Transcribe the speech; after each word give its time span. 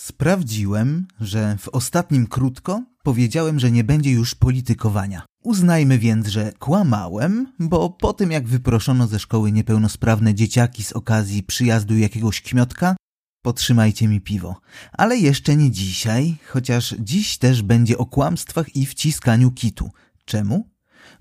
Sprawdziłem, 0.00 1.06
że 1.20 1.56
w 1.58 1.68
ostatnim 1.68 2.26
krótko 2.26 2.84
powiedziałem, 3.02 3.60
że 3.60 3.70
nie 3.70 3.84
będzie 3.84 4.10
już 4.10 4.34
politykowania. 4.34 5.22
Uznajmy 5.42 5.98
więc, 5.98 6.28
że 6.28 6.52
kłamałem, 6.58 7.52
bo 7.58 7.90
po 7.90 8.12
tym 8.12 8.30
jak 8.30 8.48
wyproszono 8.48 9.06
ze 9.06 9.18
szkoły 9.18 9.52
niepełnosprawne 9.52 10.34
dzieciaki 10.34 10.84
z 10.84 10.92
okazji 10.92 11.42
przyjazdu 11.42 11.96
jakiegoś 11.96 12.40
kmiotka, 12.42 12.96
potrzymajcie 13.42 14.08
mi 14.08 14.20
piwo. 14.20 14.60
Ale 14.92 15.16
jeszcze 15.16 15.56
nie 15.56 15.70
dzisiaj, 15.70 16.36
chociaż 16.46 16.94
dziś 16.98 17.38
też 17.38 17.62
będzie 17.62 17.98
o 17.98 18.06
kłamstwach 18.06 18.76
i 18.76 18.86
wciskaniu 18.86 19.50
kitu. 19.50 19.90
Czemu? 20.24 20.68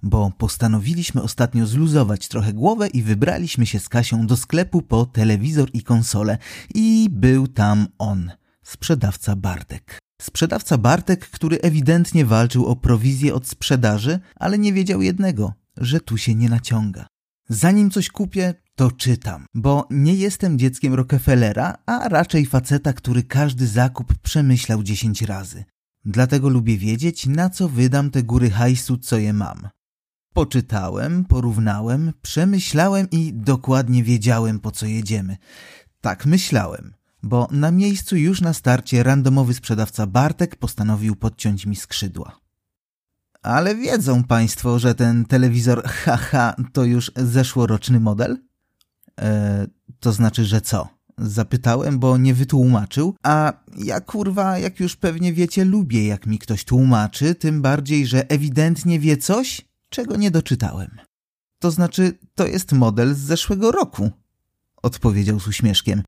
Bo 0.03 0.31
postanowiliśmy 0.37 1.21
ostatnio 1.21 1.67
zluzować 1.67 2.27
trochę 2.27 2.53
głowę 2.53 2.87
i 2.87 3.03
wybraliśmy 3.03 3.65
się 3.65 3.79
z 3.79 3.89
Kasią 3.89 4.27
do 4.27 4.37
sklepu 4.37 4.81
po 4.81 5.05
telewizor 5.05 5.69
i 5.73 5.83
konsolę 5.83 6.37
i 6.75 7.07
był 7.11 7.47
tam 7.47 7.87
on, 7.97 8.31
sprzedawca 8.69 9.35
Bartek. 9.35 9.99
Sprzedawca 10.21 10.77
Bartek, 10.77 11.29
który 11.29 11.61
ewidentnie 11.61 12.25
walczył 12.25 12.65
o 12.65 12.75
prowizję 12.75 13.33
od 13.33 13.47
sprzedaży, 13.47 14.19
ale 14.35 14.57
nie 14.57 14.73
wiedział 14.73 15.01
jednego, 15.01 15.53
że 15.77 15.99
tu 15.99 16.17
się 16.17 16.35
nie 16.35 16.49
naciąga. 16.49 17.07
Zanim 17.49 17.91
coś 17.91 18.09
kupię, 18.09 18.53
to 18.75 18.91
czytam, 18.91 19.45
bo 19.53 19.87
nie 19.89 20.15
jestem 20.15 20.59
dzieckiem 20.59 20.93
Rockefellera, 20.93 21.77
a 21.85 22.09
raczej 22.09 22.45
faceta, 22.45 22.93
który 22.93 23.23
każdy 23.23 23.67
zakup 23.67 24.13
przemyślał 24.17 24.83
dziesięć 24.83 25.21
razy. 25.21 25.65
Dlatego 26.05 26.49
lubię 26.49 26.77
wiedzieć, 26.77 27.27
na 27.27 27.49
co 27.49 27.69
wydam 27.69 28.11
te 28.11 28.23
góry 28.23 28.49
hajsu, 28.49 28.97
co 28.97 29.17
je 29.17 29.33
mam. 29.33 29.69
Poczytałem, 30.33 31.25
porównałem, 31.25 32.13
przemyślałem 32.21 33.07
i 33.11 33.33
dokładnie 33.33 34.03
wiedziałem, 34.03 34.59
po 34.59 34.71
co 34.71 34.85
jedziemy. 34.85 35.37
Tak 36.01 36.25
myślałem 36.25 36.98
bo 37.23 37.47
na 37.51 37.71
miejscu 37.71 38.17
już 38.17 38.41
na 38.41 38.53
starcie 38.53 39.03
randomowy 39.03 39.53
sprzedawca 39.53 40.07
Bartek 40.07 40.55
postanowił 40.55 41.15
podciąć 41.15 41.65
mi 41.65 41.75
skrzydła. 41.75 42.39
Ale 43.41 43.75
wiedzą 43.75 44.23
Państwo, 44.23 44.79
że 44.79 44.95
ten 44.95 45.25
telewizor 45.25 45.83
haha 46.03 46.55
to 46.73 46.83
już 46.83 47.11
zeszłoroczny 47.15 47.99
model? 47.99 48.37
E, 49.21 49.67
to 49.99 50.13
znaczy, 50.13 50.45
że 50.45 50.61
co? 50.61 50.87
Zapytałem, 51.17 51.99
bo 51.99 52.17
nie 52.17 52.33
wytłumaczył, 52.33 53.15
a 53.23 53.53
ja 53.77 54.01
kurwa, 54.01 54.57
jak 54.57 54.79
już 54.79 54.95
pewnie 54.95 55.33
wiecie, 55.33 55.65
lubię 55.65 56.07
jak 56.07 56.25
mi 56.25 56.39
ktoś 56.39 56.63
tłumaczy, 56.63 57.35
tym 57.35 57.61
bardziej, 57.61 58.07
że 58.07 58.29
ewidentnie 58.29 58.99
wie 58.99 59.17
coś, 59.17 59.61
czego 59.89 60.15
nie 60.15 60.31
doczytałem. 60.31 60.99
To 61.59 61.71
znaczy, 61.71 62.17
to 62.35 62.47
jest 62.47 62.71
model 62.71 63.15
z 63.15 63.19
zeszłego 63.19 63.71
roku, 63.71 64.11
odpowiedział 64.81 65.39
z 65.39 65.47
uśmieszkiem. 65.47 66.03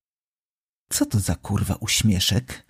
Co 0.91 1.05
to 1.05 1.19
za 1.19 1.35
kurwa 1.35 1.75
uśmieszek? 1.75 2.65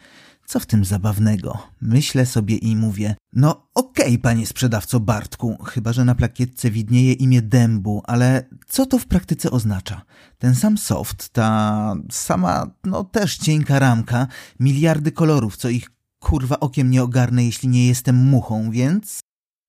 Co 0.46 0.60
w 0.60 0.66
tym 0.66 0.86
zabawnego? 0.86 1.68
Myślę 1.82 2.26
sobie 2.26 2.56
i 2.56 2.76
mówię, 2.76 3.16
no 3.34 3.68
okej, 3.76 4.06
okay, 4.06 4.18
panie 4.18 4.48
sprzedawco 4.48 5.00
Bartku, 5.00 5.58
chyba 5.64 5.94
że 5.94 6.06
na 6.06 6.16
plakietce 6.16 6.72
widnieje 6.72 7.14
imię 7.14 7.42
dębu, 7.42 8.02
ale 8.06 8.50
co 8.68 8.86
to 8.86 8.98
w 8.98 9.06
praktyce 9.06 9.52
oznacza? 9.52 10.02
Ten 10.38 10.56
sam 10.56 10.78
soft, 10.78 11.30
ta 11.30 11.94
sama, 12.12 12.72
no 12.84 13.04
też 13.04 13.38
cienka 13.38 13.80
ramka, 13.80 14.28
miliardy 14.60 15.12
kolorów, 15.12 15.58
co 15.58 15.70
ich 15.70 15.90
kurwa 16.20 16.60
okiem 16.60 16.92
nie 16.92 17.04
ogarnę, 17.04 17.46
jeśli 17.46 17.70
nie 17.70 17.88
jestem 17.88 18.16
muchą, 18.16 18.72
więc... 18.72 19.20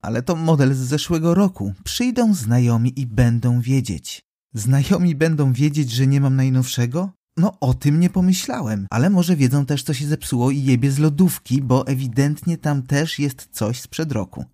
Ale 0.02 0.22
to 0.22 0.36
model 0.36 0.74
z 0.74 0.78
zeszłego 0.78 1.34
roku. 1.34 1.74
Przyjdą 1.84 2.34
znajomi 2.34 3.00
i 3.00 3.06
będą 3.06 3.60
wiedzieć. 3.60 4.22
Znajomi 4.54 5.14
będą 5.14 5.52
wiedzieć, 5.52 5.90
że 5.90 6.06
nie 6.06 6.20
mam 6.20 6.36
najnowszego? 6.36 7.21
No 7.36 7.60
o 7.60 7.74
tym 7.74 8.00
nie 8.00 8.10
pomyślałem, 8.10 8.86
ale 8.90 9.10
może 9.10 9.36
wiedzą 9.36 9.66
też 9.66 9.82
co 9.82 9.94
się 9.94 10.06
zepsuło 10.06 10.50
i 10.50 10.62
jebie 10.62 10.90
z 10.90 10.98
lodówki, 10.98 11.62
bo 11.62 11.86
ewidentnie 11.86 12.58
tam 12.58 12.82
też 12.82 13.18
jest 13.18 13.48
coś 13.52 13.80
sprzed 13.80 14.12
roku. 14.12 14.44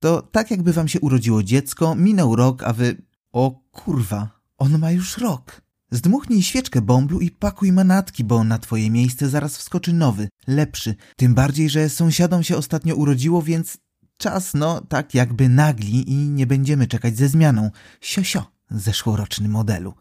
To 0.00 0.22
tak 0.22 0.50
jakby 0.50 0.72
wam 0.72 0.88
się 0.88 1.00
urodziło 1.00 1.42
dziecko, 1.42 1.94
minął 1.94 2.36
rok, 2.36 2.62
a 2.62 2.72
wy... 2.72 2.96
O 3.32 3.60
kurwa, 3.70 4.40
on 4.58 4.78
ma 4.78 4.90
już 4.90 5.18
rok. 5.18 5.62
Zdmuchnij 5.90 6.42
świeczkę 6.42 6.82
bąblu 6.82 7.20
i 7.20 7.30
pakuj 7.30 7.72
manatki, 7.72 8.24
bo 8.24 8.44
na 8.44 8.58
twoje 8.58 8.90
miejsce 8.90 9.28
zaraz 9.28 9.56
wskoczy 9.56 9.92
nowy, 9.92 10.28
lepszy. 10.46 10.94
Tym 11.16 11.34
bardziej, 11.34 11.70
że 11.70 11.88
sąsiadom 11.88 12.42
się 12.42 12.56
ostatnio 12.56 12.94
urodziło, 12.94 13.42
więc 13.42 13.78
czas, 14.16 14.54
no, 14.54 14.80
tak 14.80 15.14
jakby 15.14 15.48
nagli 15.48 16.10
i 16.10 16.14
nie 16.14 16.46
będziemy 16.46 16.86
czekać 16.86 17.16
ze 17.16 17.28
zmianą. 17.28 17.70
Siosio, 18.00 18.50
zeszłoroczny 18.70 19.48
modelu. 19.48 19.94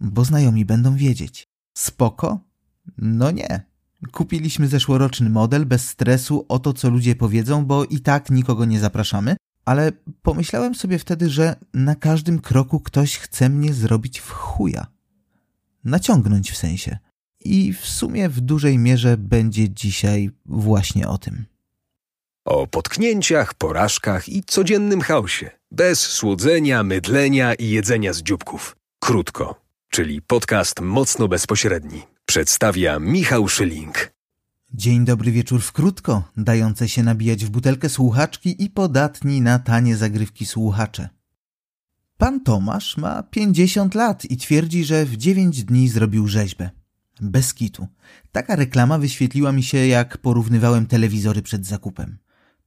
Bo 0.00 0.24
znajomi 0.24 0.64
będą 0.64 0.96
wiedzieć. 0.96 1.48
Spoko? 1.76 2.40
No 2.98 3.30
nie. 3.30 3.62
Kupiliśmy 4.12 4.68
zeszłoroczny 4.68 5.30
model 5.30 5.66
bez 5.66 5.88
stresu 5.88 6.46
o 6.48 6.58
to, 6.58 6.72
co 6.72 6.90
ludzie 6.90 7.16
powiedzą, 7.16 7.64
bo 7.64 7.84
i 7.84 8.00
tak 8.00 8.30
nikogo 8.30 8.64
nie 8.64 8.80
zapraszamy, 8.80 9.36
ale 9.64 9.92
pomyślałem 10.22 10.74
sobie 10.74 10.98
wtedy, 10.98 11.30
że 11.30 11.56
na 11.74 11.94
każdym 11.94 12.38
kroku 12.38 12.80
ktoś 12.80 13.18
chce 13.18 13.48
mnie 13.48 13.74
zrobić 13.74 14.20
w 14.20 14.30
chuja. 14.30 14.86
Naciągnąć 15.84 16.50
w 16.50 16.56
sensie. 16.56 16.98
I 17.44 17.72
w 17.72 17.86
sumie 17.86 18.28
w 18.28 18.40
dużej 18.40 18.78
mierze 18.78 19.16
będzie 19.16 19.70
dzisiaj 19.70 20.30
właśnie 20.46 21.08
o 21.08 21.18
tym. 21.18 21.44
O 22.44 22.66
potknięciach, 22.66 23.54
porażkach 23.54 24.28
i 24.28 24.44
codziennym 24.44 25.00
chaosie. 25.00 25.50
Bez 25.70 26.00
słodzenia, 26.00 26.82
mydlenia 26.82 27.54
i 27.54 27.68
jedzenia 27.68 28.12
z 28.12 28.22
dzióbków. 28.22 28.76
Krótko 29.00 29.65
czyli 29.96 30.22
podcast 30.22 30.80
mocno 30.80 31.28
bezpośredni. 31.28 32.02
Przedstawia 32.26 32.98
Michał 32.98 33.48
Szyling. 33.48 34.12
Dzień 34.74 35.04
dobry 35.04 35.32
wieczór 35.32 35.62
w 35.62 35.72
krótko, 35.72 36.22
dające 36.36 36.88
się 36.88 37.02
nabijać 37.02 37.44
w 37.44 37.50
butelkę 37.50 37.88
słuchaczki 37.88 38.64
i 38.64 38.70
podatni 38.70 39.40
na 39.40 39.58
tanie 39.58 39.96
zagrywki 39.96 40.46
słuchacze. 40.46 41.08
Pan 42.18 42.40
Tomasz 42.40 42.96
ma 42.96 43.22
50 43.22 43.94
lat 43.94 44.24
i 44.24 44.36
twierdzi, 44.36 44.84
że 44.84 45.04
w 45.04 45.16
9 45.16 45.64
dni 45.64 45.88
zrobił 45.88 46.28
rzeźbę. 46.28 46.70
Bez 47.20 47.54
kitu. 47.54 47.86
Taka 48.32 48.56
reklama 48.56 48.98
wyświetliła 48.98 49.52
mi 49.52 49.62
się, 49.62 49.86
jak 49.86 50.18
porównywałem 50.18 50.86
telewizory 50.86 51.42
przed 51.42 51.66
zakupem. 51.66 52.18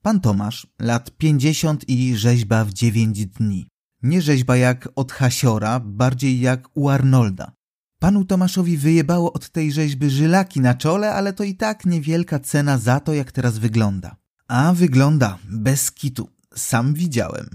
Pan 0.02 0.22
Tomasz, 0.22 0.68
lat 0.80 1.12
50 1.18 1.90
i 1.90 2.16
rzeźba 2.16 2.66
w 2.66 2.74
9 2.74 3.26
dni. 3.26 3.69
Nie 4.04 4.22
rzeźba 4.22 4.58
jak 4.58 4.90
od 4.96 5.12
Hasiora, 5.12 5.80
bardziej 5.80 6.40
jak 6.40 6.70
u 6.74 6.90
Arnolda. 6.90 7.52
Panu 8.00 8.26
Tomaszowi 8.26 8.78
wyjebało 8.78 9.34
od 9.34 9.50
tej 9.50 9.72
rzeźby 9.72 10.10
żylaki 10.10 10.62
na 10.62 10.74
czole, 10.74 11.14
ale 11.14 11.34
to 11.34 11.44
i 11.44 11.56
tak 11.56 11.86
niewielka 11.86 12.40
cena 12.40 12.78
za 12.78 13.00
to, 13.00 13.14
jak 13.14 13.32
teraz 13.32 13.58
wygląda. 13.58 14.16
A 14.48 14.74
wygląda, 14.74 15.38
bez 15.50 15.92
kitu. 15.92 16.30
Sam 16.56 16.94
widziałem. 16.94 17.50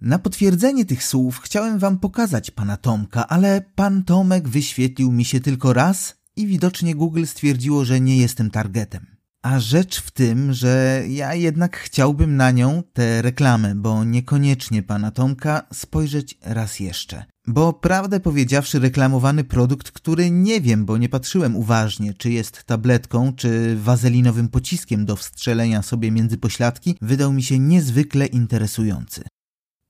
Na 0.00 0.18
potwierdzenie 0.18 0.84
tych 0.84 1.04
słów 1.04 1.38
chciałem 1.38 1.78
wam 1.78 1.98
pokazać 1.98 2.50
pana 2.50 2.76
Tomka, 2.76 3.28
ale 3.28 3.62
pan 3.74 4.04
Tomek 4.04 4.48
wyświetlił 4.48 5.12
mi 5.12 5.24
się 5.24 5.40
tylko 5.40 5.72
raz 5.72 6.16
i 6.36 6.46
widocznie 6.46 6.94
Google 6.94 7.24
stwierdziło, 7.24 7.84
że 7.84 8.00
nie 8.00 8.16
jestem 8.16 8.50
targetem. 8.50 9.17
A 9.48 9.60
rzecz 9.60 10.00
w 10.00 10.10
tym, 10.10 10.52
że 10.52 11.02
ja 11.08 11.34
jednak 11.34 11.76
chciałbym 11.76 12.36
na 12.36 12.50
nią, 12.50 12.82
tę 12.92 13.22
reklamę, 13.22 13.74
bo 13.74 14.04
niekoniecznie 14.04 14.82
pana 14.82 15.10
Tomka, 15.10 15.62
spojrzeć 15.72 16.38
raz 16.42 16.80
jeszcze. 16.80 17.24
Bo 17.46 17.72
prawdę 17.72 18.20
powiedziawszy, 18.20 18.78
reklamowany 18.78 19.44
produkt, 19.44 19.90
który 19.90 20.30
nie 20.30 20.60
wiem, 20.60 20.84
bo 20.84 20.98
nie 20.98 21.08
patrzyłem 21.08 21.56
uważnie, 21.56 22.14
czy 22.14 22.30
jest 22.30 22.64
tabletką, 22.64 23.32
czy 23.32 23.76
wazelinowym 23.76 24.48
pociskiem 24.48 25.06
do 25.06 25.16
wstrzelenia 25.16 25.82
sobie 25.82 26.10
między 26.10 26.38
pośladki, 26.38 26.96
wydał 27.02 27.32
mi 27.32 27.42
się 27.42 27.58
niezwykle 27.58 28.26
interesujący. 28.26 29.22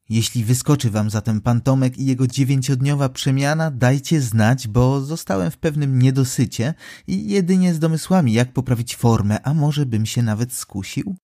Jeśli 0.08 0.44
wyskoczy 0.44 0.90
wam 0.90 1.10
zatem 1.10 1.40
pan 1.40 1.60
Tomek 1.60 1.98
i 1.98 2.06
jego 2.06 2.26
dziewięciodniowa 2.26 3.08
przemiana, 3.08 3.70
dajcie 3.70 4.20
znać, 4.20 4.68
bo 4.68 5.00
zostałem 5.00 5.50
w 5.50 5.58
pewnym 5.58 5.98
niedosycie 5.98 6.74
i 7.06 7.30
jedynie 7.30 7.74
z 7.74 7.78
domysłami, 7.78 8.32
jak 8.32 8.52
poprawić 8.52 8.96
formę, 8.96 9.42
a 9.42 9.54
może 9.54 9.86
bym 9.86 10.06
się 10.06 10.22
nawet 10.22 10.52
skusił? 10.52 11.16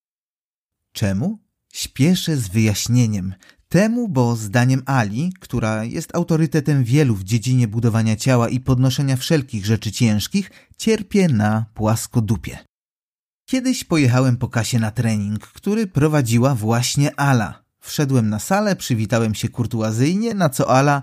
Czemu? 0.92 1.38
Śpieszę 1.72 2.36
z 2.36 2.48
wyjaśnieniem. 2.48 3.34
Temu, 3.68 4.08
bo 4.08 4.36
zdaniem 4.36 4.82
Ali, 4.86 5.32
która 5.40 5.84
jest 5.84 6.14
autorytetem 6.14 6.84
wielu 6.84 7.14
w 7.14 7.24
dziedzinie 7.24 7.68
budowania 7.68 8.16
ciała 8.16 8.48
i 8.48 8.60
podnoszenia 8.60 9.16
wszelkich 9.16 9.66
rzeczy 9.66 9.92
ciężkich, 9.92 10.50
cierpię 10.78 11.28
na 11.28 11.66
płaskodupie. 11.74 12.58
Kiedyś 13.48 13.84
pojechałem 13.84 14.36
po 14.36 14.48
Kasie 14.48 14.78
na 14.78 14.90
trening, 14.90 15.46
który 15.46 15.86
prowadziła 15.86 16.54
właśnie 16.54 17.20
Ala– 17.20 17.58
Wszedłem 17.84 18.28
na 18.28 18.38
salę, 18.38 18.76
przywitałem 18.76 19.34
się 19.34 19.48
kurtuazyjnie, 19.48 20.34
na 20.34 20.48
co 20.48 20.70
Ala... 20.70 21.02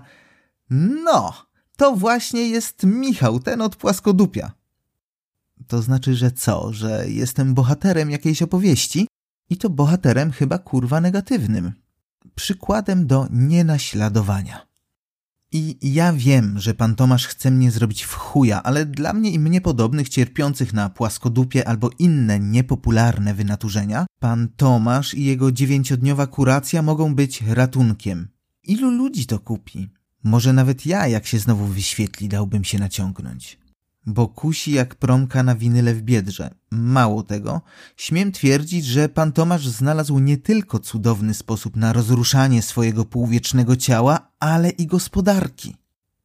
No, 0.70 1.32
to 1.76 1.96
właśnie 1.96 2.48
jest 2.48 2.82
Michał, 2.84 3.40
ten 3.40 3.62
od 3.62 3.76
płaskodupia. 3.76 4.52
To 5.66 5.82
znaczy, 5.82 6.14
że 6.14 6.30
co? 6.30 6.72
Że 6.72 7.04
jestem 7.08 7.54
bohaterem 7.54 8.10
jakiejś 8.10 8.42
opowieści? 8.42 9.08
I 9.50 9.56
to 9.56 9.70
bohaterem 9.70 10.32
chyba 10.32 10.58
kurwa 10.58 11.00
negatywnym. 11.00 11.72
Przykładem 12.34 13.06
do 13.06 13.26
nienaśladowania. 13.30 14.66
I 15.54 15.76
ja 15.94 16.12
wiem, 16.12 16.58
że 16.58 16.74
pan 16.74 16.94
Tomasz 16.94 17.26
chce 17.26 17.50
mnie 17.50 17.70
zrobić 17.70 18.02
w 18.02 18.14
chuja, 18.14 18.62
ale 18.62 18.86
dla 18.86 19.12
mnie 19.12 19.30
i 19.30 19.38
mnie 19.38 19.60
podobnych 19.60 20.08
cierpiących 20.08 20.72
na 20.72 20.90
płaskodupie 20.90 21.68
albo 21.68 21.90
inne 21.98 22.40
niepopularne 22.40 23.34
wynaturzenia, 23.34 24.06
pan 24.18 24.48
Tomasz 24.56 25.14
i 25.14 25.24
jego 25.24 25.52
dziewięciodniowa 25.52 26.26
kuracja 26.26 26.82
mogą 26.82 27.14
być 27.14 27.42
ratunkiem. 27.42 28.28
Ilu 28.62 28.90
ludzi 28.90 29.26
to 29.26 29.38
kupi? 29.38 29.88
Może 30.24 30.52
nawet 30.52 30.86
ja, 30.86 31.08
jak 31.08 31.26
się 31.26 31.38
znowu 31.38 31.66
wyświetli, 31.66 32.28
dałbym 32.28 32.64
się 32.64 32.78
naciągnąć 32.78 33.61
bo 34.06 34.28
kusi 34.28 34.72
jak 34.72 34.94
promka 34.94 35.42
na 35.42 35.54
winyle 35.54 35.94
w 35.94 36.02
biedrze. 36.02 36.54
Mało 36.70 37.22
tego, 37.22 37.60
śmiem 37.96 38.32
twierdzić, 38.32 38.84
że 38.84 39.08
pan 39.08 39.32
Tomasz 39.32 39.68
znalazł 39.68 40.18
nie 40.18 40.36
tylko 40.36 40.78
cudowny 40.78 41.34
sposób 41.34 41.76
na 41.76 41.92
rozruszanie 41.92 42.62
swojego 42.62 43.04
półwiecznego 43.04 43.76
ciała, 43.76 44.32
ale 44.40 44.70
i 44.70 44.86
gospodarki. 44.86 45.76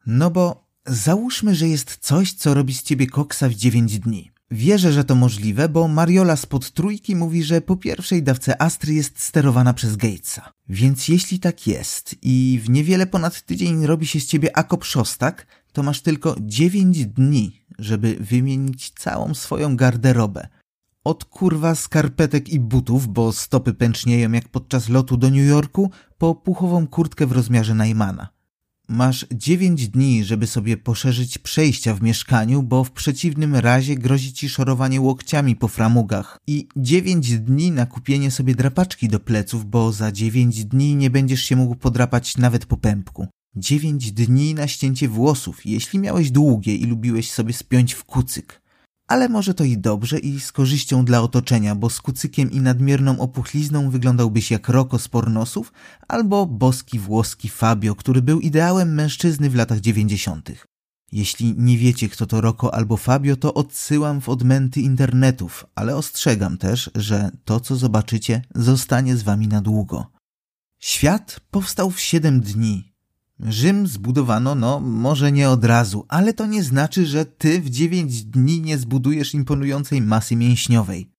No 0.06 0.32
bo 0.32 0.68
załóżmy, 0.86 1.56
że 1.56 1.68
jest 1.68 1.98
coś, 2.02 2.34
co 2.34 2.54
robi 2.54 2.74
z 2.74 2.84
ciebie 2.84 3.08
koksa 3.08 3.50
w 3.50 3.54
dziewięć 3.54 4.00
dni. 4.00 4.32
Wierzę, 4.52 4.94
że 4.94 5.04
to 5.04 5.16
możliwe, 5.16 5.70
bo 5.70 5.88
Mariola 5.88 6.36
spod 6.36 6.72
trójki 6.72 7.16
mówi, 7.16 7.44
że 7.44 7.62
po 7.62 7.76
pierwszej 7.76 8.24
dawce 8.24 8.62
Astry 8.62 8.94
jest 8.94 9.20
sterowana 9.20 9.74
przez 9.74 9.96
Gatesa. 9.96 10.52
Więc 10.70 11.08
jeśli 11.08 11.40
tak 11.40 11.68
jest 11.68 12.16
i 12.22 12.62
w 12.64 12.70
niewiele 12.70 13.08
ponad 13.08 13.42
tydzień 13.42 13.86
robi 13.86 14.08
się 14.08 14.20
z 14.20 14.26
ciebie 14.26 14.58
Akop 14.58 14.86
Szostak, 14.86 15.48
to 15.74 15.84
masz 15.84 16.02
tylko 16.02 16.36
dziewięć 16.40 17.06
dni, 17.06 17.62
żeby 17.80 18.18
wymienić 18.20 18.90
całą 18.90 19.34
swoją 19.34 19.76
garderobę. 19.76 20.48
Od 21.04 21.26
kurwa 21.26 21.76
skarpetek 21.76 22.50
i 22.50 22.60
butów, 22.60 23.08
bo 23.08 23.32
stopy 23.32 23.74
pęcznieją 23.74 24.32
jak 24.32 24.50
podczas 24.50 24.90
lotu 24.90 25.18
do 25.18 25.30
New 25.30 25.48
Yorku, 25.48 25.92
po 26.18 26.36
puchową 26.36 26.88
kurtkę 26.88 27.26
w 27.26 27.32
rozmiarze 27.32 27.74
Najmana. 27.74 28.38
Masz 28.90 29.26
dziewięć 29.32 29.90
dni, 29.90 30.24
żeby 30.24 30.48
sobie 30.48 30.78
poszerzyć 30.78 31.38
przejścia 31.38 31.94
w 31.94 32.02
mieszkaniu, 32.02 32.64
bo 32.64 32.84
w 32.84 32.92
przeciwnym 32.92 33.56
razie 33.56 33.96
grozi 33.96 34.34
ci 34.34 34.50
szorowanie 34.50 35.02
łokciami 35.02 35.56
po 35.56 35.68
framugach. 35.68 36.38
I 36.48 36.68
dziewięć 36.76 37.40
dni 37.40 37.72
na 37.72 37.86
kupienie 37.86 38.32
sobie 38.32 38.56
drapaczki 38.56 39.08
do 39.08 39.20
pleców, 39.20 39.66
bo 39.66 39.92
za 39.92 40.12
dziewięć 40.12 40.66
dni 40.66 40.96
nie 40.96 41.10
będziesz 41.10 41.42
się 41.42 41.56
mógł 41.56 41.76
podrapać 41.76 42.38
nawet 42.38 42.66
po 42.66 42.78
pępku. 42.78 43.28
Dziewięć 43.56 44.12
dni 44.12 44.54
na 44.54 44.68
ścięcie 44.68 45.10
włosów, 45.10 45.66
jeśli 45.66 46.00
miałeś 46.00 46.32
długie 46.32 46.76
i 46.76 46.86
lubiłeś 46.86 47.32
sobie 47.32 47.54
spiąć 47.54 47.94
w 47.94 48.04
kucyk. 48.04 48.62
Ale 49.08 49.30
może 49.30 49.54
to 49.54 49.64
i 49.64 49.78
dobrze 49.78 50.20
i 50.20 50.40
z 50.40 50.52
korzyścią 50.52 51.06
dla 51.06 51.22
otoczenia, 51.22 51.76
bo 51.76 51.90
z 51.90 52.02
kucykiem 52.02 52.52
i 52.52 52.62
nadmierną 52.62 53.20
opuchlizną 53.20 53.90
wyglądałbyś 53.90 54.52
jak 54.52 54.70
Roko 54.70 55.00
z 55.00 55.08
pornosów 55.08 55.74
albo 56.08 56.46
boski 56.46 57.00
włoski 57.00 57.50
Fabio, 57.50 57.96
który 57.96 58.22
był 58.22 58.40
ideałem 58.40 58.94
mężczyzny 58.94 59.50
w 59.50 59.56
latach 59.56 59.80
dziewięćdziesiątych. 59.80 60.66
Jeśli 61.12 61.54
nie 61.58 61.78
wiecie, 61.78 62.10
kto 62.10 62.26
to 62.26 62.42
Roko 62.42 62.74
albo 62.74 62.98
Fabio, 62.98 63.36
to 63.36 63.54
odsyłam 63.54 64.22
w 64.22 64.30
odmęty 64.30 64.82
internetów, 64.82 65.66
ale 65.76 65.96
ostrzegam 65.96 66.58
też, 66.58 66.92
że 66.96 67.32
to, 67.46 67.60
co 67.60 67.76
zobaczycie, 67.76 68.42
zostanie 68.56 69.18
z 69.18 69.24
wami 69.24 69.48
na 69.48 69.62
długo. 69.62 70.12
Świat 70.80 71.40
powstał 71.52 71.92
w 71.92 72.00
siedem 72.00 72.42
dni, 72.42 72.87
Rzym 73.40 73.88
zbudowano, 73.88 74.56
no 74.56 74.80
może 74.80 75.32
nie 75.32 75.50
od 75.50 75.66
razu, 75.66 76.06
ale 76.08 76.34
to 76.34 76.46
nie 76.46 76.64
znaczy, 76.64 77.06
że 77.06 77.26
ty 77.26 77.62
w 77.62 77.70
dziewięć 77.70 78.24
dni 78.24 78.62
nie 78.62 78.78
zbudujesz 78.78 79.34
imponującej 79.34 80.02
masy 80.02 80.36
mięśniowej. 80.36 81.12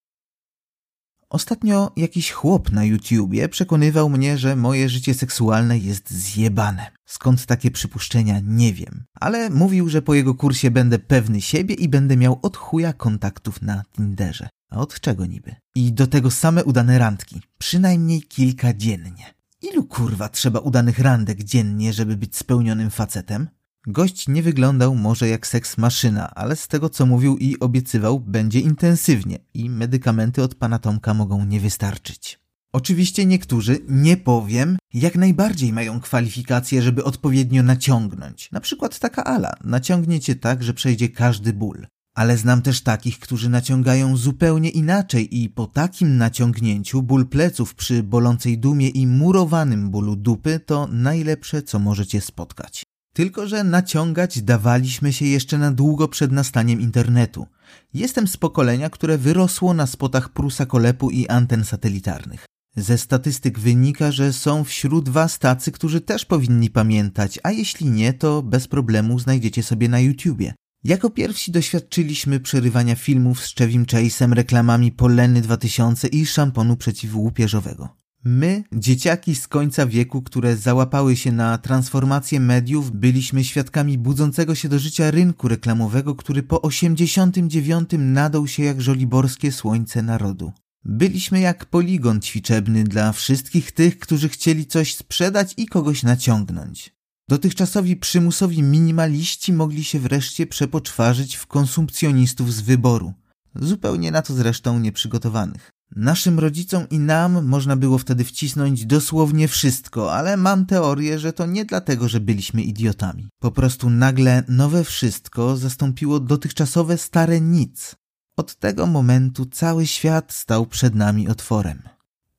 Ostatnio 1.29 1.91
jakiś 1.97 2.31
chłop 2.31 2.71
na 2.71 2.83
YouTubie 2.83 3.49
przekonywał 3.49 4.09
mnie, 4.09 4.37
że 4.37 4.55
moje 4.55 4.89
życie 4.89 5.13
seksualne 5.13 5.77
jest 5.77 6.11
zjebane. 6.11 6.91
Skąd 7.05 7.45
takie 7.45 7.71
przypuszczenia, 7.71 8.39
nie 8.43 8.73
wiem. 8.73 9.03
Ale 9.13 9.49
mówił, 9.49 9.89
że 9.89 10.01
po 10.01 10.13
jego 10.13 10.35
kursie 10.35 10.71
będę 10.71 10.99
pewny 10.99 11.41
siebie 11.41 11.75
i 11.75 11.89
będę 11.89 12.17
miał 12.17 12.39
od 12.41 12.57
chuja 12.57 12.93
kontaktów 12.93 13.61
na 13.61 13.83
Tinderze. 13.95 14.49
A 14.69 14.77
od 14.77 14.99
czego 14.99 15.25
niby? 15.25 15.55
I 15.75 15.93
do 15.93 16.07
tego 16.07 16.31
same 16.31 16.63
udane 16.63 16.99
randki. 16.99 17.41
Przynajmniej 17.57 18.21
kilka 18.21 18.73
dziennie. 18.73 19.38
Ilu 19.61 19.83
kurwa 19.83 20.29
trzeba 20.29 20.59
udanych 20.59 20.99
randek 20.99 21.43
dziennie, 21.43 21.93
żeby 21.93 22.17
być 22.17 22.37
spełnionym 22.37 22.89
facetem? 22.89 23.47
Gość 23.87 24.27
nie 24.27 24.43
wyglądał 24.43 24.95
może 24.95 25.27
jak 25.27 25.47
seks 25.47 25.77
maszyna, 25.77 26.35
ale 26.35 26.55
z 26.55 26.67
tego 26.67 26.89
co 26.89 27.05
mówił 27.05 27.37
i 27.37 27.59
obiecywał, 27.59 28.19
będzie 28.19 28.59
intensywnie 28.59 29.39
i 29.53 29.69
medykamenty 29.69 30.43
od 30.43 30.55
pana 30.55 30.79
Tomka 30.79 31.13
mogą 31.13 31.45
nie 31.45 31.59
wystarczyć. 31.59 32.39
Oczywiście 32.73 33.25
niektórzy, 33.25 33.79
nie 33.89 34.17
powiem, 34.17 34.77
jak 34.93 35.15
najbardziej 35.15 35.73
mają 35.73 35.99
kwalifikacje, 35.99 36.81
żeby 36.81 37.03
odpowiednio 37.03 37.63
naciągnąć. 37.63 38.51
Na 38.51 38.59
przykład 38.59 38.99
taka 38.99 39.23
Ala 39.23 39.53
naciągnie 39.63 40.19
cię 40.19 40.35
tak, 40.35 40.63
że 40.63 40.73
przejdzie 40.73 41.09
każdy 41.09 41.53
ból. 41.53 41.87
Ale 42.19 42.37
znam 42.37 42.61
też 42.61 42.81
takich, 42.81 43.19
którzy 43.19 43.49
naciągają 43.49 44.17
zupełnie 44.17 44.69
inaczej 44.69 45.41
i 45.41 45.49
po 45.49 45.67
takim 45.67 46.17
naciągnięciu 46.17 47.01
ból 47.01 47.27
pleców 47.27 47.75
przy 47.75 48.03
bolącej 48.03 48.57
dumie 48.57 48.89
i 48.89 49.07
murowanym 49.07 49.89
bólu 49.89 50.15
dupy 50.15 50.59
to 50.59 50.87
najlepsze, 50.91 51.61
co 51.61 51.79
możecie 51.79 52.21
spotkać. 52.21 52.83
Tylko, 53.13 53.47
że 53.47 53.63
naciągać 53.63 54.41
dawaliśmy 54.41 55.13
się 55.13 55.25
jeszcze 55.25 55.57
na 55.57 55.71
długo 55.71 56.07
przed 56.07 56.31
nastaniem 56.31 56.81
internetu. 56.81 57.47
Jestem 57.93 58.27
z 58.27 58.37
pokolenia, 58.37 58.89
które 58.89 59.17
wyrosło 59.17 59.73
na 59.73 59.87
spotach 59.87 60.29
prusa 60.29 60.65
kolepu 60.65 61.09
i 61.09 61.27
anten 61.27 61.65
satelitarnych. 61.65 62.45
Ze 62.75 62.97
statystyk 62.97 63.59
wynika, 63.59 64.11
że 64.11 64.33
są 64.33 64.63
wśród 64.63 65.09
was 65.09 65.39
tacy, 65.39 65.71
którzy 65.71 66.01
też 66.01 66.25
powinni 66.25 66.69
pamiętać, 66.69 67.39
a 67.43 67.51
jeśli 67.51 67.89
nie, 67.89 68.13
to 68.13 68.41
bez 68.43 68.67
problemu 68.67 69.19
znajdziecie 69.19 69.63
sobie 69.63 69.89
na 69.89 69.99
YouTubie. 69.99 70.53
Jako 70.83 71.09
pierwsi 71.09 71.51
doświadczyliśmy 71.51 72.39
przerywania 72.39 72.95
filmów 72.95 73.45
z 73.45 73.55
Chevym 73.55 73.85
Chase'em, 73.85 74.33
reklamami 74.33 74.91
Poleny 74.91 75.41
2000 75.41 76.07
i 76.07 76.25
szamponu 76.25 76.77
przeciwłupieżowego. 76.77 77.89
My, 78.23 78.63
dzieciaki 78.71 79.35
z 79.35 79.47
końca 79.47 79.85
wieku, 79.85 80.21
które 80.21 80.57
załapały 80.57 81.15
się 81.15 81.31
na 81.31 81.57
transformację 81.57 82.39
mediów, 82.39 82.91
byliśmy 82.91 83.43
świadkami 83.43 83.97
budzącego 83.97 84.55
się 84.55 84.69
do 84.69 84.79
życia 84.79 85.11
rynku 85.11 85.47
reklamowego, 85.47 86.15
który 86.15 86.43
po 86.43 86.61
89 86.61 87.89
nadał 87.97 88.47
się 88.47 88.63
jak 88.63 88.81
żoliborskie 88.81 89.51
słońce 89.51 90.01
narodu. 90.01 90.51
Byliśmy 90.85 91.39
jak 91.39 91.65
poligon 91.65 92.21
ćwiczebny 92.21 92.83
dla 92.83 93.11
wszystkich 93.11 93.71
tych, 93.71 93.99
którzy 93.99 94.29
chcieli 94.29 94.65
coś 94.65 94.95
sprzedać 94.95 95.53
i 95.57 95.67
kogoś 95.67 96.03
naciągnąć. 96.03 96.98
Dotychczasowi 97.29 97.95
przymusowi 97.95 98.63
minimaliści 98.63 99.53
mogli 99.53 99.83
się 99.83 99.99
wreszcie 99.99 100.47
przepoczwarzyć 100.47 101.35
w 101.35 101.47
konsumpcjonistów 101.47 102.53
z 102.53 102.61
wyboru, 102.61 103.13
zupełnie 103.55 104.11
na 104.11 104.21
to 104.21 104.33
zresztą 104.33 104.79
nieprzygotowanych. 104.79 105.69
Naszym 105.95 106.39
rodzicom 106.39 106.89
i 106.89 106.99
nam 106.99 107.45
można 107.45 107.75
było 107.75 107.97
wtedy 107.97 108.23
wcisnąć 108.23 108.85
dosłownie 108.85 109.47
wszystko, 109.47 110.13
ale 110.13 110.37
mam 110.37 110.65
teorię, 110.65 111.19
że 111.19 111.33
to 111.33 111.45
nie 111.45 111.65
dlatego, 111.65 112.07
że 112.07 112.19
byliśmy 112.19 112.63
idiotami. 112.63 113.29
Po 113.39 113.51
prostu 113.51 113.89
nagle 113.89 114.43
nowe 114.47 114.83
wszystko 114.83 115.57
zastąpiło 115.57 116.19
dotychczasowe 116.19 116.97
stare 116.97 117.41
nic. 117.41 117.95
Od 118.37 118.55
tego 118.55 118.87
momentu 118.87 119.45
cały 119.45 119.87
świat 119.87 120.33
stał 120.33 120.65
przed 120.65 120.95
nami 120.95 121.27
otworem. 121.27 121.81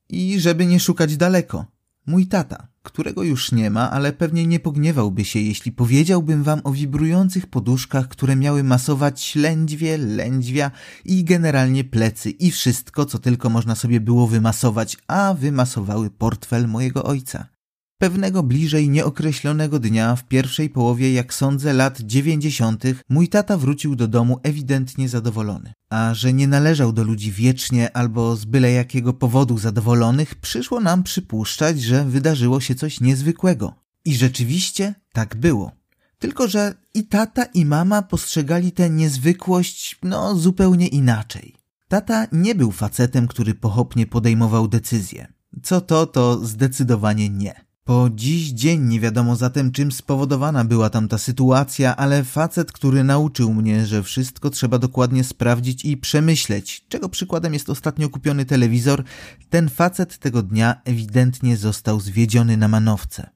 I 0.08 0.40
żeby 0.40 0.66
nie 0.66 0.80
szukać 0.80 1.16
daleko, 1.16 1.66
mój 2.10 2.26
tata, 2.26 2.68
którego 2.82 3.22
już 3.22 3.52
nie 3.52 3.70
ma, 3.70 3.90
ale 3.90 4.12
pewnie 4.12 4.46
nie 4.46 4.60
pogniewałby 4.60 5.24
się, 5.24 5.40
jeśli 5.40 5.72
powiedziałbym 5.72 6.42
wam 6.42 6.60
o 6.64 6.72
wibrujących 6.72 7.46
poduszkach, 7.46 8.08
które 8.08 8.36
miały 8.36 8.64
masować 8.64 9.36
lędźwie, 9.36 9.98
lędźwia 9.98 10.70
i 11.04 11.24
generalnie 11.24 11.84
plecy 11.84 12.30
i 12.30 12.50
wszystko, 12.50 13.06
co 13.06 13.18
tylko 13.18 13.50
można 13.50 13.74
sobie 13.74 14.00
było 14.00 14.26
wymasować, 14.26 14.96
a 15.06 15.34
wymasowały 15.34 16.10
portfel 16.10 16.68
mojego 16.68 17.04
ojca. 17.04 17.59
Pewnego 18.00 18.42
bliżej 18.42 18.88
nieokreślonego 18.88 19.78
dnia, 19.78 20.16
w 20.16 20.24
pierwszej 20.24 20.70
połowie, 20.70 21.12
jak 21.12 21.34
sądzę, 21.34 21.72
lat 21.72 22.00
dziewięćdziesiątych, 22.00 23.02
mój 23.08 23.28
tata 23.28 23.56
wrócił 23.56 23.96
do 23.96 24.08
domu 24.08 24.40
ewidentnie 24.42 25.08
zadowolony. 25.08 25.72
A 25.90 26.14
że 26.14 26.32
nie 26.32 26.48
należał 26.48 26.92
do 26.92 27.04
ludzi 27.04 27.32
wiecznie 27.32 27.96
albo 27.96 28.36
z 28.36 28.44
byle 28.44 28.72
jakiego 28.72 29.12
powodu 29.12 29.58
zadowolonych, 29.58 30.34
przyszło 30.34 30.80
nam 30.80 31.02
przypuszczać, 31.02 31.82
że 31.82 32.04
wydarzyło 32.04 32.60
się 32.60 32.74
coś 32.74 33.00
niezwykłego. 33.00 33.74
I 34.04 34.14
rzeczywiście 34.14 34.94
tak 35.12 35.36
było. 35.36 35.72
Tylko, 36.18 36.48
że 36.48 36.74
i 36.94 37.04
tata, 37.06 37.44
i 37.44 37.64
mama 37.64 38.02
postrzegali 38.02 38.72
tę 38.72 38.90
niezwykłość, 38.90 39.98
no, 40.02 40.36
zupełnie 40.36 40.88
inaczej. 40.88 41.54
Tata 41.88 42.26
nie 42.32 42.54
był 42.54 42.70
facetem, 42.70 43.28
który 43.28 43.54
pochopnie 43.54 44.06
podejmował 44.06 44.68
decyzje. 44.68 45.32
Co 45.62 45.80
to, 45.80 46.06
to 46.06 46.46
zdecydowanie 46.46 47.28
nie. 47.28 47.69
Po 47.90 48.10
dziś 48.14 48.48
dzień 48.48 48.82
nie 48.82 49.00
wiadomo 49.00 49.36
zatem 49.36 49.72
czym 49.72 49.92
spowodowana 49.92 50.64
była 50.64 50.90
tamta 50.90 51.18
sytuacja, 51.18 51.96
ale 51.96 52.24
facet, 52.24 52.72
który 52.72 53.04
nauczył 53.04 53.54
mnie, 53.54 53.86
że 53.86 54.02
wszystko 54.02 54.50
trzeba 54.50 54.78
dokładnie 54.78 55.24
sprawdzić 55.24 55.84
i 55.84 55.96
przemyśleć, 55.96 56.84
czego 56.88 57.08
przykładem 57.08 57.54
jest 57.54 57.70
ostatnio 57.70 58.08
kupiony 58.08 58.44
telewizor, 58.44 59.04
ten 59.48 59.68
facet 59.68 60.18
tego 60.18 60.42
dnia 60.42 60.80
ewidentnie 60.84 61.56
został 61.56 62.00
zwiedziony 62.00 62.56
na 62.56 62.68
manowce. 62.68 63.30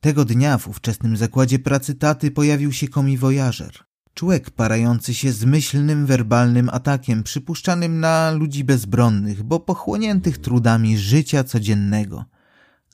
Tego 0.00 0.24
dnia 0.24 0.58
w 0.58 0.68
ówczesnym 0.68 1.16
zakładzie 1.16 1.58
pracy 1.58 1.94
taty 1.94 2.30
pojawił 2.30 2.72
się 2.72 2.88
komiwojażer. 2.88 3.72
Człowiek 4.14 4.50
parający 4.50 5.14
się 5.14 5.32
zmyślnym 5.32 6.06
werbalnym 6.06 6.68
atakiem 6.72 7.22
przypuszczanym 7.22 8.00
na 8.00 8.30
ludzi 8.30 8.64
bezbronnych, 8.64 9.42
bo 9.42 9.60
pochłoniętych 9.60 10.38
trudami 10.38 10.98
życia 10.98 11.44
codziennego. 11.44 12.24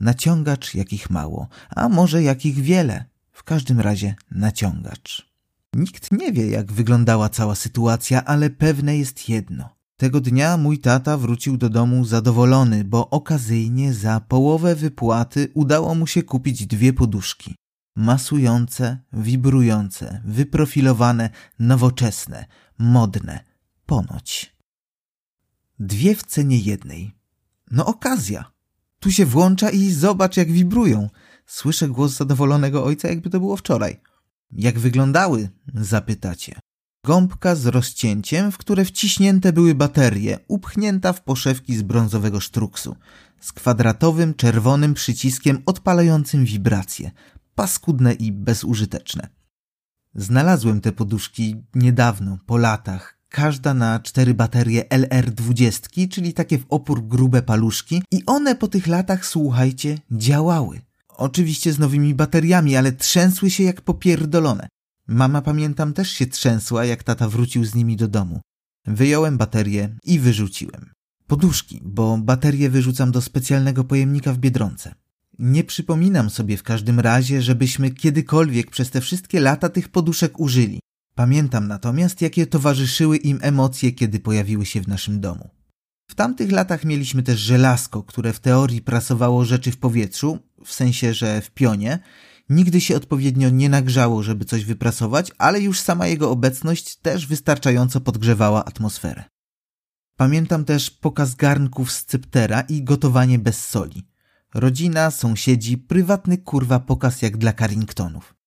Naciągacz 0.00 0.74
jakich 0.74 1.10
mało, 1.10 1.48
a 1.76 1.88
może 1.88 2.22
jakich 2.22 2.60
wiele. 2.60 3.04
W 3.32 3.44
każdym 3.44 3.80
razie 3.80 4.14
naciągacz. 4.30 5.28
Nikt 5.74 6.12
nie 6.12 6.32
wie, 6.32 6.50
jak 6.50 6.72
wyglądała 6.72 7.28
cała 7.28 7.54
sytuacja, 7.54 8.24
ale 8.24 8.50
pewne 8.50 8.96
jest 8.96 9.28
jedno. 9.28 9.78
Tego 9.96 10.20
dnia 10.20 10.56
mój 10.56 10.78
tata 10.78 11.16
wrócił 11.16 11.56
do 11.56 11.68
domu 11.68 12.04
zadowolony, 12.04 12.84
bo 12.84 13.10
okazyjnie 13.10 13.94
za 13.94 14.20
połowę 14.20 14.74
wypłaty 14.74 15.50
udało 15.54 15.94
mu 15.94 16.06
się 16.06 16.22
kupić 16.22 16.66
dwie 16.66 16.92
poduszki. 16.92 17.54
Masujące, 17.96 18.98
wibrujące, 19.12 20.22
wyprofilowane, 20.24 21.30
nowoczesne, 21.58 22.46
modne. 22.78 23.44
Ponoć. 23.86 24.56
Dwie 25.78 26.14
w 26.14 26.22
cenie 26.22 26.58
jednej. 26.58 27.14
No 27.70 27.86
okazja. 27.86 28.52
Tu 29.00 29.10
się 29.10 29.26
włącza 29.26 29.70
i 29.70 29.90
zobacz 29.90 30.36
jak 30.36 30.52
wibrują. 30.52 31.10
Słyszę 31.46 31.88
głos 31.88 32.16
zadowolonego 32.16 32.84
ojca, 32.84 33.08
jakby 33.08 33.30
to 33.30 33.40
było 33.40 33.56
wczoraj. 33.56 34.00
Jak 34.52 34.78
wyglądały? 34.78 35.48
Zapytacie. 35.74 36.60
Gąbka 37.04 37.54
z 37.54 37.66
rozcięciem, 37.66 38.52
w 38.52 38.58
które 38.58 38.84
wciśnięte 38.84 39.52
były 39.52 39.74
baterie, 39.74 40.38
upchnięta 40.48 41.12
w 41.12 41.22
poszewki 41.22 41.76
z 41.76 41.82
brązowego 41.82 42.40
sztruksu, 42.40 42.96
z 43.40 43.52
kwadratowym, 43.52 44.34
czerwonym 44.34 44.94
przyciskiem 44.94 45.62
odpalającym 45.66 46.44
wibracje, 46.44 47.10
paskudne 47.54 48.12
i 48.12 48.32
bezużyteczne. 48.32 49.28
Znalazłem 50.14 50.80
te 50.80 50.92
poduszki 50.92 51.56
niedawno, 51.74 52.38
po 52.46 52.56
latach, 52.56 53.17
każda 53.28 53.74
na 53.74 54.00
cztery 54.00 54.34
baterie 54.34 54.84
LR20, 54.84 56.08
czyli 56.08 56.32
takie 56.32 56.58
w 56.58 56.66
opór 56.68 57.06
grube 57.06 57.42
paluszki 57.42 58.02
i 58.10 58.22
one 58.26 58.54
po 58.54 58.68
tych 58.68 58.86
latach, 58.86 59.26
słuchajcie, 59.26 59.98
działały. 60.10 60.80
Oczywiście 61.08 61.72
z 61.72 61.78
nowymi 61.78 62.14
bateriami, 62.14 62.76
ale 62.76 62.92
trzęsły 62.92 63.50
się 63.50 63.64
jak 63.64 63.80
popierdolone. 63.80 64.68
Mama, 65.06 65.42
pamiętam, 65.42 65.92
też 65.92 66.10
się 66.10 66.26
trzęsła, 66.26 66.84
jak 66.84 67.02
tata 67.02 67.28
wrócił 67.28 67.64
z 67.64 67.74
nimi 67.74 67.96
do 67.96 68.08
domu. 68.08 68.40
Wyjąłem 68.86 69.38
baterię 69.38 69.96
i 70.04 70.18
wyrzuciłem. 70.18 70.90
Poduszki, 71.26 71.80
bo 71.84 72.18
baterie 72.18 72.70
wyrzucam 72.70 73.12
do 73.12 73.20
specjalnego 73.20 73.84
pojemnika 73.84 74.32
w 74.32 74.38
Biedronce. 74.38 74.94
Nie 75.38 75.64
przypominam 75.64 76.30
sobie 76.30 76.56
w 76.56 76.62
każdym 76.62 77.00
razie, 77.00 77.42
żebyśmy 77.42 77.90
kiedykolwiek 77.90 78.70
przez 78.70 78.90
te 78.90 79.00
wszystkie 79.00 79.40
lata 79.40 79.68
tych 79.68 79.88
poduszek 79.88 80.40
użyli. 80.40 80.80
Pamiętam 81.18 81.68
natomiast, 81.68 82.22
jakie 82.22 82.46
towarzyszyły 82.46 83.16
im 83.16 83.38
emocje, 83.42 83.92
kiedy 83.92 84.20
pojawiły 84.20 84.66
się 84.66 84.80
w 84.80 84.88
naszym 84.88 85.20
domu. 85.20 85.50
W 86.10 86.14
tamtych 86.14 86.52
latach 86.52 86.84
mieliśmy 86.84 87.22
też 87.22 87.40
żelazko, 87.40 88.02
które 88.02 88.32
w 88.32 88.40
teorii 88.40 88.82
prasowało 88.82 89.44
rzeczy 89.44 89.70
w 89.70 89.76
powietrzu, 89.76 90.38
w 90.64 90.72
sensie, 90.72 91.14
że 91.14 91.40
w 91.40 91.50
pionie, 91.50 91.98
Nigdy 92.48 92.80
się 92.80 92.96
odpowiednio 92.96 93.50
nie 93.50 93.68
nagrzało, 93.68 94.22
żeby 94.22 94.44
coś 94.44 94.64
wyprasować, 94.64 95.32
ale 95.38 95.60
już 95.60 95.80
sama 95.80 96.06
jego 96.06 96.30
obecność 96.30 96.96
też 96.96 97.26
wystarczająco 97.26 98.00
podgrzewała 98.00 98.64
atmosferę. 98.64 99.24
Pamiętam 100.16 100.64
też 100.64 100.90
pokaz 100.90 101.34
garnków 101.34 101.92
z 101.92 102.04
cyptera 102.04 102.60
i 102.60 102.82
gotowanie 102.82 103.38
bez 103.38 103.66
soli. 103.66 104.08
Rodzina, 104.54 105.10
sąsiedzi, 105.10 105.78
prywatny 105.78 106.38
kurwa 106.38 106.80
pokaz 106.80 107.22
jak 107.22 107.36
dla 107.36 107.52
Carringtonów. 107.52 108.37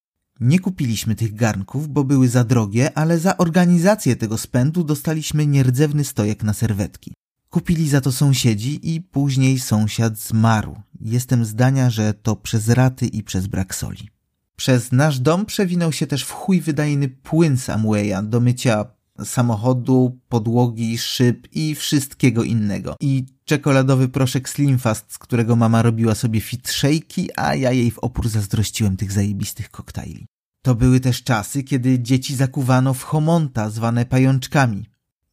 Nie 0.42 0.60
kupiliśmy 0.60 1.16
tych 1.16 1.36
garnków, 1.36 1.88
bo 1.88 2.04
były 2.04 2.28
za 2.28 2.44
drogie, 2.44 2.98
ale 2.98 3.20
za 3.20 3.38
organizację 3.38 4.16
tego 4.16 4.38
spędu 4.38 4.84
dostaliśmy 4.84 5.48
nierdzewny 5.48 6.04
stojek 6.04 6.44
na 6.44 6.54
serwetki. 6.54 7.14
Kupili 7.50 7.90
za 7.90 8.02
to 8.02 8.12
sąsiedzi 8.12 8.96
i 8.96 9.02
później 9.02 9.60
sąsiad 9.60 10.20
zmarł. 10.20 10.76
Jestem 11.02 11.46
zdania, 11.46 11.90
że 11.90 12.14
to 12.14 12.36
przez 12.36 12.70
raty 12.70 13.08
i 13.08 13.24
przez 13.24 13.48
brak 13.48 13.76
soli. 13.76 14.10
Przez 14.56 14.92
nasz 14.92 15.20
dom 15.20 15.46
przewinął 15.46 15.92
się 15.92 16.08
też 16.08 16.24
w 16.24 16.32
chuj 16.32 16.62
wydajny 16.62 17.10
płyn 17.10 17.58
Samwaya 17.58 18.24
do 18.24 18.40
mycia 18.40 18.86
samochodu, 19.26 20.20
podłogi, 20.30 20.98
szyb 20.98 21.48
i 21.52 21.76
wszystkiego 21.76 22.44
innego. 22.44 22.96
I 23.00 23.26
czekoladowy 23.46 24.10
proszek 24.10 24.50
Slimfast, 24.50 25.14
z 25.14 25.18
którego 25.18 25.56
mama 25.56 25.82
robiła 25.82 26.16
sobie 26.16 26.42
fit 26.42 26.68
shake'i, 26.68 27.28
a 27.36 27.56
ja 27.56 27.72
jej 27.72 27.92
w 27.92 28.00
opór 28.00 28.30
zazdrościłem 28.30 28.98
tych 28.98 29.12
zajebistych 29.12 29.70
koktajli. 29.70 30.26
To 30.62 30.76
były 30.76 31.00
też 31.00 31.24
czasy, 31.24 31.64
kiedy 31.64 32.00
dzieci 32.00 32.36
zakuwano 32.36 32.94
w 32.94 33.04
homonta 33.04 33.70
zwane 33.70 34.06
pajączkami. 34.06 34.86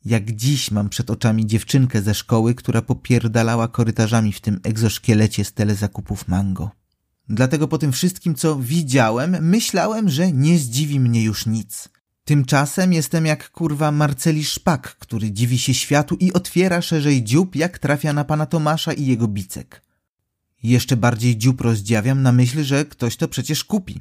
Jak 0.04 0.30
dziś 0.30 0.71
mam 0.71 0.88
przed 0.88 1.11
oczami 1.11 1.47
dziewczynkę 1.47 2.02
ze 2.02 2.14
szkoły, 2.14 2.54
która 2.54 2.83
popierdalała 2.83 3.68
korytarzami 3.68 4.33
w 4.33 4.40
tym 4.40 4.61
egzoszkielecie 4.64 5.45
z 5.45 5.52
telezakupów 5.52 6.28
mango. 6.28 6.71
Dlatego 7.28 7.68
po 7.68 7.78
tym 7.78 7.92
wszystkim, 7.92 8.35
co 8.35 8.57
widziałem, 8.57 9.37
myślałem, 9.40 10.09
że 10.09 10.33
nie 10.33 10.59
zdziwi 10.59 11.00
mnie 11.00 11.23
już 11.23 11.47
nic. 11.47 11.88
Tymczasem 12.28 12.92
jestem 12.92 13.26
jak 13.26 13.50
kurwa 13.50 13.92
Marceli 13.92 14.44
Szpak, 14.44 14.97
który 14.97 15.32
dziwi 15.32 15.58
się 15.58 15.75
światu 15.75 16.16
i 16.20 16.32
otwiera 16.32 16.82
szerzej 16.82 17.25
dziób, 17.25 17.56
jak 17.56 17.78
trafia 17.78 18.12
na 18.12 18.25
pana 18.25 18.47
Tomasza 18.47 18.92
i 18.92 19.06
jego 19.06 19.28
bicek. 19.28 19.82
Jeszcze 20.62 20.97
bardziej 20.97 21.37
dziób 21.37 21.61
rozdziawiam 21.61 22.23
na 22.23 22.32
myśl, 22.32 22.64
że 22.64 22.85
ktoś 22.85 23.16
to 23.16 23.28
przecież 23.28 23.64
kupi. 23.64 24.00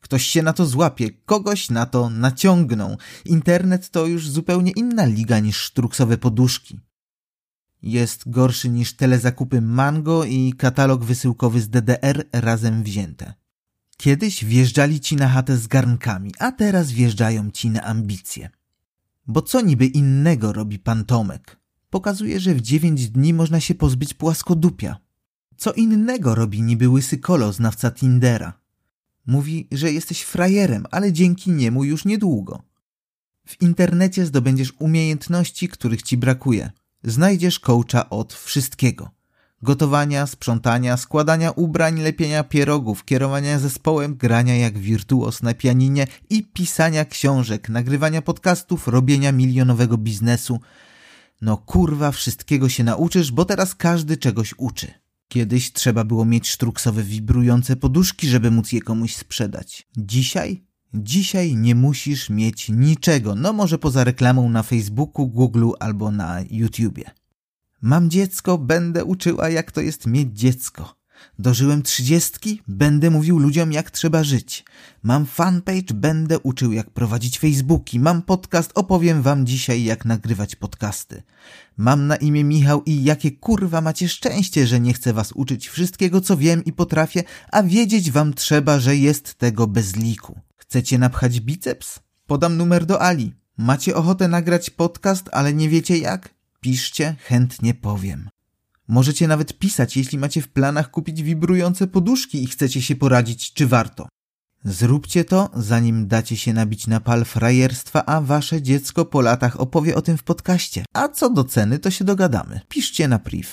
Ktoś 0.00 0.26
się 0.26 0.42
na 0.42 0.52
to 0.52 0.66
złapie, 0.66 1.10
kogoś 1.10 1.70
na 1.70 1.86
to 1.86 2.10
naciągną. 2.10 2.96
Internet 3.24 3.90
to 3.90 4.06
już 4.06 4.30
zupełnie 4.30 4.70
inna 4.70 5.04
liga 5.06 5.38
niż 5.38 5.56
sztruksowe 5.56 6.18
poduszki. 6.18 6.80
Jest 7.82 8.30
gorszy 8.30 8.68
niż 8.68 8.92
telezakupy 8.92 9.60
Mango 9.60 10.24
i 10.24 10.52
katalog 10.58 11.04
wysyłkowy 11.04 11.60
z 11.60 11.68
DDR 11.68 12.24
razem 12.32 12.82
wzięte. 12.82 13.34
Kiedyś 14.00 14.44
wjeżdżali 14.44 15.00
ci 15.00 15.16
na 15.16 15.28
chatę 15.28 15.56
z 15.56 15.66
garnkami, 15.66 16.32
a 16.38 16.52
teraz 16.52 16.90
wjeżdżają 16.90 17.50
ci 17.50 17.70
na 17.70 17.82
ambicje. 17.82 18.50
Bo 19.26 19.42
co 19.42 19.60
niby 19.60 19.86
innego 19.86 20.52
robi 20.52 20.78
pan 20.78 21.04
Tomek? 21.04 21.58
Pokazuje, 21.90 22.40
że 22.40 22.54
w 22.54 22.60
dziewięć 22.60 23.10
dni 23.10 23.34
można 23.34 23.60
się 23.60 23.74
pozbyć 23.74 24.14
płaskodupia. 24.14 24.96
Co 25.56 25.72
innego 25.72 26.34
robi 26.34 26.62
niby 26.62 26.88
łysy 26.88 27.18
kolo, 27.18 27.52
znawca 27.52 27.90
Tindera? 27.90 28.52
Mówi, 29.26 29.68
że 29.72 29.92
jesteś 29.92 30.22
frajerem, 30.22 30.86
ale 30.90 31.12
dzięki 31.12 31.50
niemu 31.50 31.84
już 31.84 32.04
niedługo. 32.04 32.62
W 33.46 33.62
internecie 33.62 34.26
zdobędziesz 34.26 34.72
umiejętności, 34.78 35.68
których 35.68 36.02
ci 36.02 36.16
brakuje. 36.16 36.70
Znajdziesz 37.04 37.60
coacha 37.60 38.10
od 38.10 38.34
wszystkiego. 38.34 39.10
Gotowania, 39.62 40.26
sprzątania, 40.26 40.96
składania 40.96 41.50
ubrań, 41.50 42.00
lepienia 42.00 42.44
pierogów, 42.44 43.04
kierowania 43.04 43.58
zespołem, 43.58 44.14
grania 44.14 44.56
jak 44.56 44.78
wirtuos 44.78 45.42
na 45.42 45.54
pianinie 45.54 46.06
i 46.30 46.42
pisania 46.42 47.04
książek, 47.04 47.68
nagrywania 47.68 48.22
podcastów, 48.22 48.88
robienia 48.88 49.32
milionowego 49.32 49.98
biznesu. 49.98 50.60
No 51.40 51.56
kurwa, 51.56 52.10
wszystkiego 52.10 52.68
się 52.68 52.84
nauczysz, 52.84 53.32
bo 53.32 53.44
teraz 53.44 53.74
każdy 53.74 54.16
czegoś 54.16 54.54
uczy. 54.56 54.86
Kiedyś 55.28 55.72
trzeba 55.72 56.04
było 56.04 56.24
mieć 56.24 56.48
sztruksowe 56.48 57.02
wibrujące 57.02 57.76
poduszki, 57.76 58.28
żeby 58.28 58.50
móc 58.50 58.72
je 58.72 58.82
komuś 58.82 59.16
sprzedać. 59.16 59.86
Dzisiaj? 59.96 60.64
Dzisiaj 60.94 61.56
nie 61.56 61.74
musisz 61.74 62.30
mieć 62.30 62.68
niczego, 62.68 63.34
no 63.34 63.52
może 63.52 63.78
poza 63.78 64.04
reklamą 64.04 64.48
na 64.48 64.62
Facebooku, 64.62 65.26
Google 65.26 65.70
albo 65.80 66.10
na 66.10 66.40
YouTubie. 66.50 67.10
Mam 67.82 68.10
dziecko, 68.10 68.58
będę 68.58 69.04
uczyła 69.04 69.48
jak 69.48 69.72
to 69.72 69.80
jest 69.80 70.06
mieć 70.06 70.38
dziecko. 70.38 70.98
Dożyłem 71.38 71.82
trzydziestki, 71.82 72.62
będę 72.68 73.10
mówił 73.10 73.38
ludziom 73.38 73.72
jak 73.72 73.90
trzeba 73.90 74.24
żyć. 74.24 74.64
Mam 75.02 75.26
fanpage, 75.26 75.94
będę 75.94 76.38
uczył 76.38 76.72
jak 76.72 76.90
prowadzić 76.90 77.38
Facebooki. 77.38 78.00
Mam 78.00 78.22
podcast, 78.22 78.72
opowiem 78.74 79.22
wam 79.22 79.46
dzisiaj 79.46 79.84
jak 79.84 80.04
nagrywać 80.04 80.56
podcasty. 80.56 81.22
Mam 81.76 82.06
na 82.06 82.16
imię 82.16 82.44
Michał 82.44 82.82
i 82.86 83.04
jakie 83.04 83.30
kurwa 83.30 83.80
macie 83.80 84.08
szczęście, 84.08 84.66
że 84.66 84.80
nie 84.80 84.92
chcę 84.92 85.12
was 85.12 85.32
uczyć 85.32 85.68
wszystkiego 85.68 86.20
co 86.20 86.36
wiem 86.36 86.64
i 86.64 86.72
potrafię, 86.72 87.22
a 87.52 87.62
wiedzieć 87.62 88.10
wam 88.10 88.34
trzeba, 88.34 88.80
że 88.80 88.96
jest 88.96 89.34
tego 89.34 89.66
bez 89.66 89.96
liku. 89.96 90.40
Chcecie 90.56 90.98
napchać 90.98 91.40
biceps? 91.40 92.00
Podam 92.26 92.56
numer 92.56 92.86
do 92.86 93.02
Ali. 93.02 93.34
Macie 93.56 93.94
ochotę 93.94 94.28
nagrać 94.28 94.70
podcast, 94.70 95.28
ale 95.32 95.54
nie 95.54 95.68
wiecie 95.68 95.98
jak? 95.98 96.37
Piszcie, 96.60 97.16
chętnie 97.20 97.74
powiem. 97.74 98.28
Możecie 98.88 99.28
nawet 99.28 99.58
pisać, 99.58 99.96
jeśli 99.96 100.18
macie 100.18 100.42
w 100.42 100.48
planach 100.48 100.90
kupić 100.90 101.22
wibrujące 101.22 101.86
poduszki 101.86 102.42
i 102.42 102.46
chcecie 102.46 102.82
się 102.82 102.96
poradzić, 102.96 103.52
czy 103.52 103.66
warto. 103.66 104.08
Zróbcie 104.64 105.24
to, 105.24 105.50
zanim 105.54 106.08
dacie 106.08 106.36
się 106.36 106.52
nabić 106.52 106.86
na 106.86 107.00
pal 107.00 107.24
frajerstwa, 107.24 108.06
a 108.06 108.20
wasze 108.20 108.62
dziecko 108.62 109.04
po 109.04 109.20
latach 109.20 109.60
opowie 109.60 109.94
o 109.94 110.02
tym 110.02 110.16
w 110.16 110.22
podcaście. 110.22 110.84
A 110.92 111.08
co 111.08 111.30
do 111.30 111.44
ceny, 111.44 111.78
to 111.78 111.90
się 111.90 112.04
dogadamy. 112.04 112.60
Piszcie 112.68 113.08
na 113.08 113.18
priv. 113.18 113.48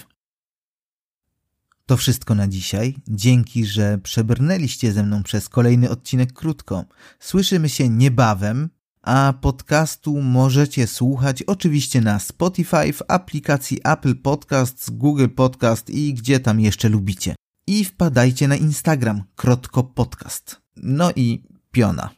To 1.86 1.98
wszystko 1.98 2.36
na 2.36 2.48
dzisiaj. 2.48 2.96
Dzięki, 3.08 3.66
że 3.66 3.98
przebrnęliście 3.98 4.94
ze 4.94 5.04
mną 5.04 5.24
przez 5.24 5.50
kolejny 5.50 5.90
odcinek 5.90 6.34
krótko. 6.34 6.86
Słyszymy 7.20 7.70
się 7.70 7.90
niebawem, 7.90 8.70
a 9.06 9.34
podcastu 9.42 10.22
możecie 10.22 10.88
słuchać 10.88 11.44
oczywiście 11.44 12.02
na 12.02 12.20
Spotify, 12.20 12.94
w 12.94 13.02
aplikacji 13.08 13.80
Apple 13.84 14.16
Podcasts, 14.16 14.90
Google 14.90 15.28
Podcast 15.28 15.90
i 15.90 16.14
gdzie 16.14 16.40
tam 16.40 16.60
jeszcze 16.60 16.90
lubicie. 16.90 17.36
I 17.68 17.86
wpadajcie 17.86 18.48
na 18.48 18.56
Instagram 18.56 19.24
Krotko 19.36 19.84
Podcast. 19.84 20.62
No 20.76 21.12
i 21.16 21.44
piona. 21.72 22.10